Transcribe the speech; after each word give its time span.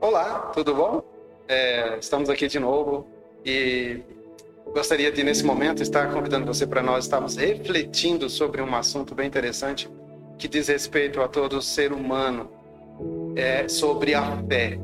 Olá, 0.00 0.52
tudo 0.54 0.76
bom? 0.76 1.02
É, 1.48 1.98
estamos 1.98 2.30
aqui 2.30 2.46
de 2.46 2.60
novo 2.60 3.04
e 3.44 4.00
gostaria 4.72 5.10
de, 5.10 5.24
nesse 5.24 5.44
momento, 5.44 5.82
estar 5.82 6.12
convidando 6.12 6.46
você 6.46 6.64
para 6.64 6.80
nós 6.80 7.06
estarmos 7.06 7.34
refletindo 7.34 8.30
sobre 8.30 8.62
um 8.62 8.76
assunto 8.76 9.12
bem 9.12 9.26
interessante 9.26 9.90
que 10.38 10.46
diz 10.46 10.68
respeito 10.68 11.20
a 11.20 11.26
todo 11.26 11.60
ser 11.60 11.92
humano, 11.92 12.48
é, 13.34 13.66
sobre 13.66 14.14
a 14.14 14.22
fé. 14.48 14.78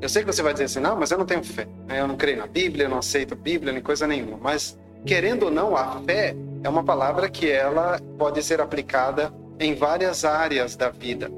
Eu 0.00 0.08
sei 0.08 0.22
que 0.24 0.32
você 0.32 0.42
vai 0.42 0.54
dizer 0.54 0.64
assim, 0.64 0.80
não, 0.80 0.96
mas 0.96 1.10
eu 1.10 1.18
não 1.18 1.26
tenho 1.26 1.44
fé. 1.44 1.68
Né? 1.86 2.00
Eu 2.00 2.08
não 2.08 2.16
creio 2.16 2.38
na 2.38 2.46
Bíblia, 2.46 2.86
eu 2.86 2.90
não 2.90 2.98
aceito 3.00 3.34
a 3.34 3.36
Bíblia, 3.36 3.70
nem 3.70 3.82
coisa 3.82 4.06
nenhuma. 4.06 4.38
Mas, 4.40 4.78
querendo 5.04 5.42
ou 5.42 5.50
não, 5.50 5.76
a 5.76 6.00
fé 6.00 6.34
é 6.64 6.68
uma 6.70 6.82
palavra 6.82 7.28
que 7.28 7.50
ela 7.50 8.00
pode 8.16 8.42
ser 8.42 8.62
aplicada 8.62 9.30
em 9.58 9.74
várias 9.74 10.24
áreas 10.24 10.74
da 10.74 10.88
vida. 10.88 11.30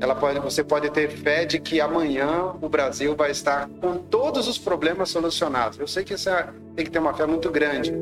Ela 0.00 0.14
pode, 0.14 0.38
você 0.40 0.62
pode 0.62 0.90
ter 0.90 1.08
fé 1.08 1.44
de 1.44 1.58
que 1.58 1.80
amanhã 1.80 2.52
o 2.60 2.68
Brasil 2.68 3.16
vai 3.16 3.30
estar 3.30 3.68
com 3.80 3.96
todos 3.96 4.46
os 4.46 4.58
problemas 4.58 5.08
solucionados. 5.08 5.78
Eu 5.78 5.88
sei 5.88 6.04
que 6.04 6.14
isso 6.14 6.28
tem 6.74 6.84
que 6.84 6.90
ter 6.90 6.98
uma 6.98 7.14
fé 7.14 7.26
muito 7.26 7.50
grande, 7.50 7.92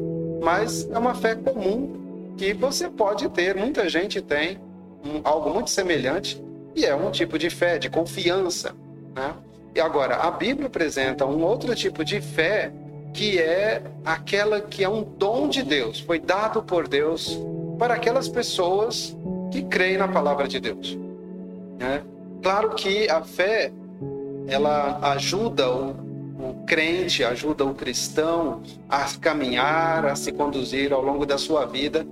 mas 0.42 0.88
é 0.90 0.98
uma 0.98 1.14
fé 1.14 1.34
comum 1.34 2.34
que 2.36 2.52
você 2.52 2.88
pode 2.88 3.28
ter. 3.28 3.54
Muita 3.54 3.88
gente 3.88 4.20
tem 4.20 4.58
um, 5.04 5.20
algo 5.22 5.50
muito 5.50 5.70
semelhante 5.70 6.42
e 6.74 6.84
é 6.84 6.94
um 6.94 7.10
tipo 7.10 7.38
de 7.38 7.48
fé, 7.48 7.78
de 7.78 7.88
confiança. 7.88 8.74
Né? 9.14 9.32
E 9.74 9.80
agora, 9.80 10.16
a 10.16 10.30
Bíblia 10.30 10.66
apresenta 10.66 11.24
um 11.24 11.42
outro 11.42 11.74
tipo 11.74 12.04
de 12.04 12.20
fé 12.20 12.72
que 13.12 13.38
é 13.38 13.80
aquela 14.04 14.60
que 14.60 14.82
é 14.82 14.88
um 14.88 15.04
dom 15.04 15.48
de 15.48 15.62
Deus, 15.62 16.00
foi 16.00 16.18
dado 16.18 16.60
por 16.60 16.88
Deus 16.88 17.38
para 17.78 17.94
aquelas 17.94 18.28
pessoas 18.28 19.16
que 19.52 19.62
creem 19.62 19.96
na 19.96 20.08
palavra 20.08 20.48
de 20.48 20.58
Deus. 20.58 21.03
Né? 21.78 22.02
Claro 22.42 22.70
que 22.74 23.08
a 23.08 23.22
fé 23.22 23.72
ela 24.46 24.98
ajuda 25.12 25.70
o, 25.70 25.90
o 25.90 26.64
crente, 26.66 27.24
ajuda 27.24 27.64
o 27.64 27.74
cristão 27.74 28.62
a 28.88 29.06
caminhar, 29.20 30.04
a 30.06 30.14
se 30.14 30.32
conduzir 30.32 30.92
ao 30.92 31.02
longo 31.02 31.24
da 31.24 31.38
sua 31.38 31.64
vida 31.64 32.06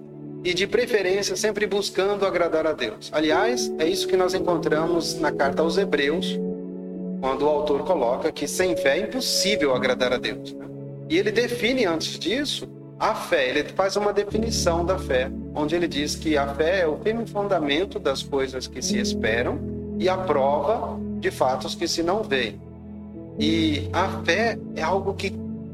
e 0.44 0.52
de 0.52 0.66
preferência 0.66 1.36
sempre 1.36 1.66
buscando 1.66 2.26
agradar 2.26 2.66
a 2.66 2.72
Deus. 2.72 3.10
Aliás, 3.12 3.72
é 3.78 3.86
isso 3.86 4.08
que 4.08 4.16
nós 4.16 4.34
encontramos 4.34 5.18
na 5.20 5.30
carta 5.30 5.62
aos 5.62 5.78
Hebreus, 5.78 6.38
quando 7.20 7.42
o 7.42 7.48
autor 7.48 7.84
coloca 7.84 8.32
que 8.32 8.48
sem 8.48 8.76
fé 8.76 8.98
é 8.98 9.02
impossível 9.02 9.74
agradar 9.74 10.12
a 10.12 10.18
Deus. 10.18 10.52
Né? 10.52 10.66
E 11.08 11.18
ele 11.18 11.30
define 11.30 11.84
antes 11.84 12.18
disso 12.18 12.68
a 12.98 13.14
fé, 13.14 13.50
ele 13.50 13.64
faz 13.64 13.96
uma 13.96 14.12
definição 14.12 14.84
da 14.84 14.98
fé, 14.98 15.30
onde 15.54 15.74
ele 15.74 15.88
diz 15.88 16.14
que 16.14 16.36
a 16.36 16.54
fé 16.54 16.80
é 16.80 16.86
o 16.86 16.96
firme 16.98 17.26
fundamento 17.26 17.98
das 17.98 18.22
coisas 18.22 18.66
que 18.66 18.80
se 18.82 18.98
esperam 18.98 19.58
e 19.98 20.08
a 20.08 20.16
prova 20.16 20.98
de 21.20 21.30
fatos 21.30 21.74
que 21.74 21.86
se 21.86 22.02
não 22.02 22.22
veem. 22.22 22.60
E 23.38 23.88
a 23.92 24.08
fé 24.24 24.58
é 24.74 24.82
algo 24.82 25.14
que, 25.14 25.32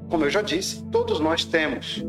como 0.09 0.25
eu 0.25 0.31
já 0.31 0.43
disse, 0.43 0.83
todos 0.85 1.21
nós 1.21 1.45
temos. 1.45 2.05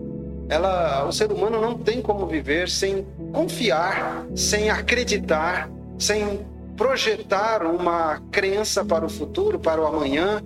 Ela, 0.48 1.06
o 1.06 1.12
ser 1.12 1.32
humano 1.32 1.62
não 1.62 1.78
tem 1.78 2.02
como 2.02 2.26
viver 2.26 2.70
sem 2.70 3.06
confiar, 3.32 4.26
sem 4.36 4.70
acreditar, 4.70 5.70
sem 5.98 6.40
projetar 6.76 7.66
uma 7.66 8.22
crença 8.32 8.84
para 8.84 9.06
o 9.06 9.10
futuro, 9.10 9.60
para 9.60 9.82
o 9.82 9.86
amanhã, 9.86 10.42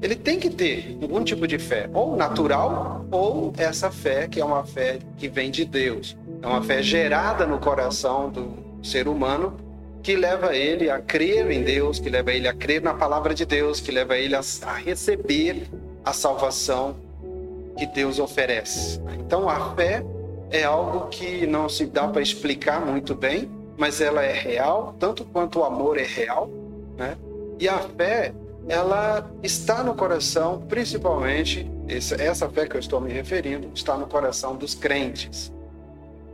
ele 0.00 0.14
tem 0.14 0.38
que 0.38 0.50
ter 0.50 0.96
algum 1.02 1.24
tipo 1.24 1.46
de 1.46 1.58
fé, 1.58 1.88
ou 1.92 2.16
natural, 2.16 3.04
ou 3.10 3.52
essa 3.56 3.90
fé 3.90 4.28
que 4.28 4.40
é 4.40 4.44
uma 4.44 4.64
fé 4.64 4.98
que 5.16 5.28
vem 5.28 5.50
de 5.50 5.64
Deus. 5.64 6.16
É 6.42 6.46
uma 6.46 6.62
fé 6.62 6.82
gerada 6.82 7.46
no 7.46 7.58
coração 7.58 8.30
do 8.30 8.54
ser 8.82 9.08
humano 9.08 9.56
que 10.02 10.16
leva 10.16 10.54
ele 10.54 10.88
a 10.88 11.00
crer 11.00 11.50
em 11.50 11.62
Deus, 11.62 11.98
que 11.98 12.08
leva 12.08 12.32
ele 12.32 12.46
a 12.46 12.54
crer 12.54 12.80
na 12.80 12.94
palavra 12.94 13.34
de 13.34 13.44
Deus, 13.44 13.80
que 13.80 13.90
leva 13.90 14.16
ele 14.16 14.34
a, 14.34 14.40
a 14.62 14.72
receber 14.74 15.68
a 16.04 16.12
salvação 16.12 16.96
que 17.76 17.86
Deus 17.86 18.18
oferece. 18.18 19.00
Então 19.18 19.48
a 19.48 19.74
fé 19.74 20.04
é 20.50 20.64
algo 20.64 21.08
que 21.08 21.46
não 21.46 21.68
se 21.68 21.86
dá 21.86 22.08
para 22.08 22.22
explicar 22.22 22.84
muito 22.84 23.14
bem, 23.14 23.50
mas 23.76 24.00
ela 24.00 24.22
é 24.22 24.32
real, 24.32 24.94
tanto 24.98 25.24
quanto 25.24 25.60
o 25.60 25.64
amor 25.64 25.98
é 25.98 26.04
real, 26.04 26.48
né? 26.96 27.16
E 27.58 27.68
a 27.68 27.78
fé 27.78 28.32
ela 28.68 29.28
está 29.42 29.82
no 29.82 29.94
coração, 29.94 30.62
principalmente, 30.68 31.70
essa 31.88 32.48
fé 32.48 32.66
que 32.66 32.76
eu 32.76 32.80
estou 32.80 33.00
me 33.00 33.12
referindo, 33.12 33.70
está 33.74 33.96
no 33.96 34.06
coração 34.06 34.56
dos 34.56 34.74
crentes, 34.74 35.52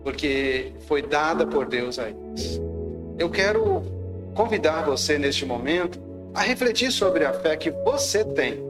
porque 0.05 0.73
foi 0.87 1.03
dada 1.03 1.47
por 1.47 1.67
Deus 1.67 1.99
a 1.99 2.11
eles. 2.11 2.61
Eu 3.19 3.31
quero 3.31 3.83
convidar 4.35 4.85
você 4.85 5.19
neste 5.19 5.47
momento 5.47 5.99
a 6.35 6.43
refletir 6.43 6.93
sobre 6.93 7.25
a 7.25 7.33
fé 7.33 7.57
que 7.57 7.71
você 7.71 8.23
tem. 8.23 8.63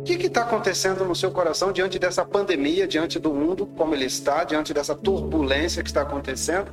O 0.00 0.02
que 0.04 0.14
está 0.26 0.42
acontecendo 0.42 1.04
no 1.04 1.16
seu 1.16 1.32
coração 1.32 1.72
diante 1.72 1.98
dessa 1.98 2.24
pandemia, 2.24 2.86
diante 2.86 3.18
do 3.18 3.32
mundo 3.32 3.66
como 3.66 3.94
ele 3.94 4.04
está, 4.04 4.44
diante 4.44 4.72
dessa 4.72 4.94
turbulência 4.94 5.82
que 5.82 5.88
está 5.88 6.02
acontecendo? 6.02 6.70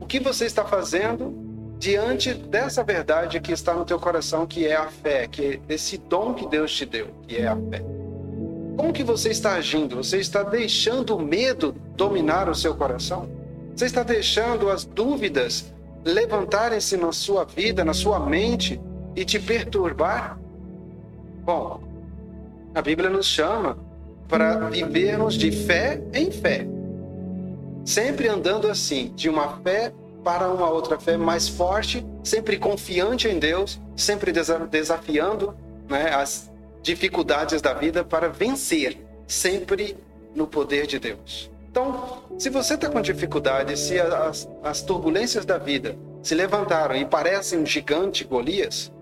O 0.00 0.06
que 0.06 0.20
você 0.20 0.46
está 0.46 0.64
fazendo 0.64 1.34
diante 1.78 2.32
dessa 2.32 2.84
verdade 2.84 3.40
que 3.40 3.52
está 3.52 3.74
no 3.74 3.84
teu 3.84 3.98
coração, 3.98 4.46
que 4.46 4.66
é 4.66 4.76
a 4.76 4.86
fé, 4.88 5.26
que 5.26 5.60
é 5.68 5.74
esse 5.74 5.98
dom 5.98 6.32
que 6.32 6.46
Deus 6.46 6.72
te 6.72 6.86
deu, 6.86 7.08
que 7.26 7.38
é 7.38 7.48
a 7.48 7.56
fé. 7.56 7.82
Como 8.76 8.92
que 8.92 9.04
você 9.04 9.30
está 9.30 9.54
agindo? 9.54 9.96
Você 9.96 10.18
está 10.18 10.42
deixando 10.42 11.16
o 11.16 11.22
medo 11.22 11.74
dominar 11.96 12.48
o 12.48 12.54
seu 12.54 12.74
coração? 12.74 13.28
Você 13.74 13.86
está 13.86 14.02
deixando 14.02 14.70
as 14.70 14.84
dúvidas 14.84 15.72
levantarem-se 16.04 16.96
na 16.96 17.12
sua 17.12 17.44
vida, 17.44 17.84
na 17.84 17.94
sua 17.94 18.18
mente 18.18 18.80
e 19.14 19.24
te 19.24 19.38
perturbar? 19.38 20.38
Bom, 21.44 21.80
a 22.74 22.82
Bíblia 22.82 23.10
nos 23.10 23.26
chama 23.26 23.78
para 24.28 24.68
vivermos 24.68 25.34
de 25.34 25.50
fé 25.50 26.02
em 26.12 26.30
fé. 26.30 26.66
Sempre 27.84 28.28
andando 28.28 28.68
assim, 28.68 29.12
de 29.14 29.28
uma 29.28 29.58
fé 29.58 29.92
para 30.22 30.48
uma 30.50 30.70
outra 30.70 30.98
fé 30.98 31.16
mais 31.16 31.48
forte, 31.48 32.06
sempre 32.22 32.56
confiante 32.56 33.28
em 33.28 33.38
Deus, 33.38 33.80
sempre 33.96 34.32
desafiando 34.70 35.54
né, 35.88 36.14
as 36.14 36.51
dificuldades 36.82 37.62
da 37.62 37.72
vida 37.72 38.04
para 38.04 38.28
vencer, 38.28 38.98
sempre 39.26 39.96
no 40.34 40.46
poder 40.46 40.86
de 40.86 40.98
Deus. 40.98 41.50
Então, 41.70 42.24
se 42.38 42.50
você 42.50 42.74
está 42.74 42.90
com 42.90 43.00
dificuldade, 43.00 43.78
se 43.78 43.98
as, 43.98 44.48
as 44.62 44.82
turbulências 44.82 45.46
da 45.46 45.56
vida 45.56 45.96
se 46.22 46.34
levantaram 46.34 46.96
e 46.96 47.04
parecem 47.04 47.60
um 47.60 47.66
gigante 47.66 48.24
Golias, 48.24 48.92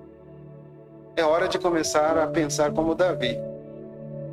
é 1.17 1.25
hora 1.25 1.49
de 1.49 1.59
começar 1.59 2.17
a 2.17 2.27
pensar 2.27 2.71
como 2.71 2.95
Davi. 2.95 3.37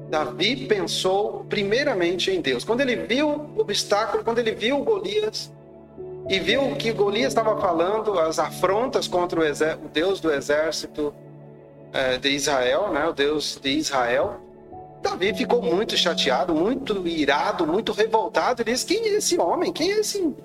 Davi 0.10 0.68
pensou 0.68 1.46
primeiramente 1.50 2.32
em 2.32 2.40
Deus. 2.40 2.64
Quando 2.64 2.82
ele 2.82 2.96
viu 2.96 3.28
o 3.28 3.62
obstáculo, 3.62 4.24
quando 4.24 4.40
ele 4.40 4.52
viu 4.52 4.84
Golias, 4.84 5.52
e 6.30 6.40
viu 6.40 6.76
que 6.76 6.92
Golias 6.92 7.30
estava 7.30 7.60
falando 7.60 8.20
as 8.20 8.38
afrontas 8.38 9.08
contra 9.08 9.40
o, 9.40 9.44
o 9.44 9.90
Deus 9.90 10.20
do 10.20 10.32
exército 10.32 11.14
é, 11.94 12.18
de 12.18 12.30
Israel, 12.30 12.92
né? 12.92 13.08
o 13.08 13.14
Deus 13.14 13.60
de 13.62 13.70
Israel. 13.70 14.42
Davi 15.02 15.34
ficou 15.34 15.62
muito 15.62 15.96
chateado, 15.96 16.54
muito 16.54 17.08
irado, 17.08 17.66
muito 17.66 17.92
revoltado. 17.92 18.62
Ele 18.62 18.72
disse: 18.72 18.86
Quem 18.86 19.00
é 19.06 19.14
esse 19.16 19.38
homem? 19.40 19.72
Quem 19.72 19.92
é 19.92 20.00
esse, 20.00 20.36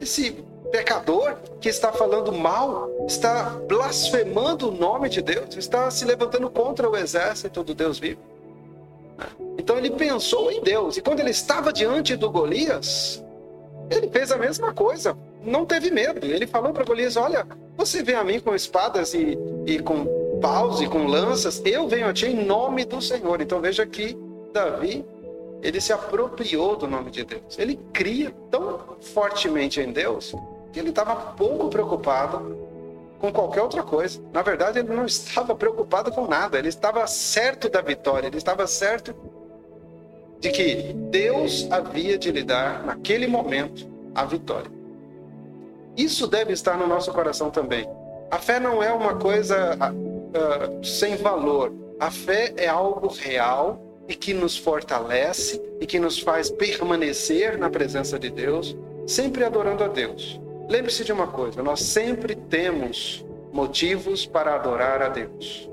esse 0.00 0.32
pecador 0.70 1.36
que 1.60 1.68
está 1.68 1.92
falando 1.92 2.32
mal, 2.32 2.90
está 3.06 3.56
blasfemando 3.68 4.68
o 4.68 4.72
nome 4.72 5.08
de 5.08 5.22
Deus, 5.22 5.56
está 5.56 5.90
se 5.90 6.04
levantando 6.04 6.50
contra 6.50 6.88
o 6.88 6.96
exército 6.96 7.62
do 7.62 7.74
Deus 7.74 7.98
vivo? 7.98 8.20
Então 9.58 9.76
ele 9.76 9.90
pensou 9.90 10.50
em 10.50 10.62
Deus. 10.62 10.96
E 10.96 11.02
quando 11.02 11.20
ele 11.20 11.30
estava 11.30 11.72
diante 11.72 12.16
do 12.16 12.30
Golias, 12.30 13.22
ele 13.90 14.08
fez 14.08 14.32
a 14.32 14.36
mesma 14.36 14.72
coisa 14.72 15.16
não 15.44 15.64
teve 15.64 15.90
medo. 15.90 16.24
Ele 16.26 16.46
falou 16.46 16.72
para 16.72 16.84
Golias: 16.84 17.16
Olha, 17.16 17.46
você 17.76 18.02
vem 18.02 18.14
a 18.14 18.24
mim 18.24 18.40
com 18.40 18.54
espadas 18.54 19.14
e, 19.14 19.38
e 19.66 19.78
com 19.78 20.06
paus 20.40 20.80
e 20.80 20.88
com 20.88 21.06
lanças, 21.06 21.62
eu 21.64 21.86
venho 21.86 22.08
a 22.08 22.12
ti 22.12 22.26
em 22.26 22.44
nome 22.44 22.84
do 22.84 23.00
Senhor. 23.00 23.40
Então 23.40 23.60
veja 23.60 23.86
que 23.86 24.16
Davi, 24.52 25.04
ele 25.62 25.80
se 25.80 25.92
apropriou 25.92 26.76
do 26.76 26.86
nome 26.86 27.10
de 27.10 27.24
Deus. 27.24 27.58
Ele 27.58 27.78
cria 27.92 28.34
tão 28.50 28.80
fortemente 29.00 29.80
em 29.80 29.92
Deus 29.92 30.34
que 30.72 30.78
ele 30.78 30.90
estava 30.90 31.14
pouco 31.14 31.68
preocupado 31.68 32.56
com 33.18 33.32
qualquer 33.32 33.62
outra 33.62 33.82
coisa. 33.82 34.20
Na 34.32 34.42
verdade, 34.42 34.78
ele 34.78 34.94
não 34.94 35.04
estava 35.04 35.54
preocupado 35.54 36.10
com 36.10 36.26
nada. 36.26 36.58
Ele 36.58 36.68
estava 36.68 37.06
certo 37.06 37.68
da 37.68 37.82
vitória. 37.82 38.26
Ele 38.26 38.38
estava 38.38 38.66
certo 38.66 39.14
de 40.40 40.50
que 40.50 40.94
Deus 41.10 41.70
havia 41.70 42.16
de 42.16 42.32
lhe 42.32 42.42
dar, 42.42 42.82
naquele 42.84 43.26
momento, 43.26 43.86
a 44.14 44.24
vitória. 44.24 44.70
Isso 45.96 46.26
deve 46.26 46.54
estar 46.54 46.78
no 46.78 46.86
nosso 46.86 47.12
coração 47.12 47.50
também. 47.50 47.86
A 48.30 48.38
fé 48.38 48.58
não 48.58 48.82
é 48.82 48.90
uma 48.90 49.16
coisa 49.16 49.76
uh, 50.30 50.84
sem 50.84 51.16
valor. 51.16 51.72
A 51.98 52.10
fé 52.10 52.52
é 52.56 52.66
algo 52.66 53.08
real 53.08 53.80
e 54.08 54.14
que 54.14 54.34
nos 54.34 54.56
fortalece 54.56 55.62
e 55.80 55.86
que 55.86 55.98
nos 55.98 56.18
faz 56.18 56.50
permanecer 56.50 57.58
na 57.58 57.70
presença 57.70 58.18
de 58.18 58.30
Deus, 58.30 58.76
sempre 59.06 59.44
adorando 59.44 59.84
a 59.84 59.88
Deus. 59.88 60.40
Lembre-se 60.68 61.04
de 61.04 61.12
uma 61.12 61.26
coisa: 61.26 61.62
nós 61.62 61.80
sempre 61.80 62.34
temos 62.34 63.24
motivos 63.52 64.26
para 64.26 64.54
adorar 64.54 65.02
a 65.02 65.08
Deus. 65.08 65.68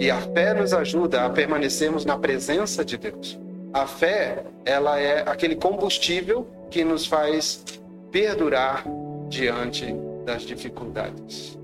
E 0.00 0.10
a 0.10 0.20
fé 0.20 0.54
nos 0.54 0.72
ajuda 0.72 1.24
a 1.24 1.30
permanecermos 1.30 2.04
na 2.04 2.16
presença 2.16 2.84
de 2.84 2.96
Deus. 2.96 3.38
A 3.72 3.86
fé, 3.86 4.44
ela 4.64 4.98
é 4.98 5.28
aquele 5.28 5.56
combustível 5.56 6.46
que 6.70 6.84
nos 6.84 7.06
faz 7.06 7.64
perdurar 8.10 8.84
diante 9.28 9.92
das 10.24 10.42
dificuldades. 10.42 11.58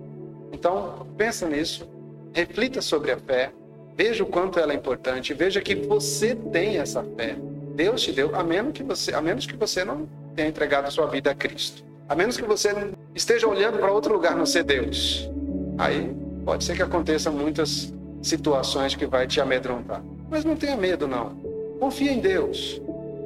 Então, 0.52 1.06
pensa 1.16 1.48
nisso, 1.48 1.88
reflita 2.34 2.82
sobre 2.82 3.12
a 3.12 3.16
fé, 3.16 3.52
veja 3.96 4.24
o 4.24 4.26
quanto 4.26 4.58
ela 4.58 4.72
é 4.72 4.76
importante, 4.76 5.32
veja 5.32 5.60
que 5.60 5.74
você 5.74 6.34
tem 6.34 6.78
essa 6.78 7.02
fé. 7.16 7.36
Deus 7.74 8.02
te 8.02 8.12
deu, 8.12 8.34
a 8.34 8.42
menos 8.42 8.72
que 8.72 8.82
você, 8.82 9.14
a 9.14 9.22
menos 9.22 9.46
que 9.46 9.56
você 9.56 9.84
não 9.84 10.08
tenha 10.34 10.48
entregado 10.48 10.90
sua 10.90 11.06
vida 11.06 11.30
a 11.30 11.34
Cristo. 11.34 11.84
A 12.08 12.14
menos 12.14 12.36
que 12.36 12.44
você 12.44 12.70
esteja 13.14 13.48
olhando 13.48 13.78
para 13.78 13.90
outro 13.90 14.12
lugar, 14.12 14.36
não 14.36 14.44
ser 14.44 14.64
Deus. 14.64 15.30
Aí 15.78 16.14
pode 16.44 16.64
ser 16.64 16.76
que 16.76 16.82
aconteçam 16.82 17.32
muitas 17.32 17.92
situações 18.22 18.94
que 18.94 19.06
vai 19.06 19.26
te 19.26 19.40
amedrontar. 19.40 20.02
Mas 20.30 20.44
não 20.44 20.56
tenha 20.56 20.76
medo, 20.76 21.06
não. 21.08 21.36
Confia 21.80 22.12
em 22.12 22.20
Deus. 22.20 22.80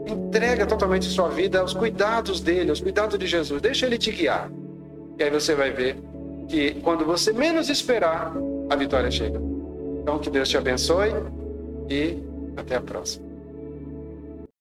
Entrega 0.07 0.67
totalmente 0.67 1.07
sua 1.07 1.29
vida 1.29 1.61
aos 1.61 1.75
cuidados 1.75 2.41
dele, 2.41 2.71
aos 2.71 2.81
cuidados 2.81 3.19
de 3.19 3.27
Jesus. 3.27 3.61
Deixa 3.61 3.87
ele 3.87 3.99
te 3.99 4.11
guiar. 4.11 4.51
E 5.19 5.23
aí 5.23 5.31
você 5.31 5.55
vai 5.55 5.71
ver 5.71 5.97
que 6.49 6.75
quando 6.83 7.05
você 7.05 7.33
menos 7.33 7.69
esperar, 7.69 8.33
a 8.71 8.77
vitória 8.77 9.11
chega. 9.11 9.41
Então 10.03 10.19
que 10.19 10.31
Deus 10.31 10.49
te 10.49 10.57
abençoe 10.57 11.11
e 11.89 12.23
até 12.57 12.77
a 12.77 12.81
próxima. 12.81 13.28